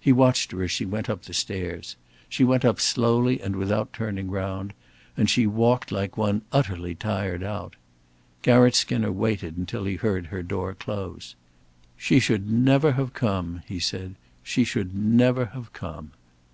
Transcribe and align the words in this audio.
He 0.00 0.12
watched 0.12 0.52
her 0.52 0.62
as 0.62 0.70
she 0.70 0.86
went 0.86 1.10
up 1.10 1.24
the 1.24 1.34
stairs. 1.34 1.96
She 2.30 2.42
went 2.42 2.64
up 2.64 2.80
slowly 2.80 3.38
and 3.38 3.54
without 3.54 3.92
turning 3.92 4.30
round, 4.30 4.72
and 5.14 5.28
she 5.28 5.46
walked 5.46 5.92
like 5.92 6.16
one 6.16 6.40
utterly 6.52 6.94
tired 6.94 7.42
out. 7.42 7.76
Garratt 8.40 8.74
Skinner 8.74 9.12
waited 9.12 9.58
until 9.58 9.84
he 9.84 9.96
heard 9.96 10.28
her 10.28 10.42
door 10.42 10.72
close. 10.72 11.34
"She 11.98 12.18
should 12.18 12.50
never 12.50 12.92
have 12.92 13.12
come," 13.12 13.60
he 13.66 13.78
said. 13.78 14.14
"She 14.42 14.64
should 14.64 14.94
never 14.96 15.44
have 15.44 15.74
come." 15.74 16.12